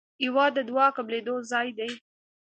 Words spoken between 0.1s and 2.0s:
هېواد د دعا قبلېدو ځای دی.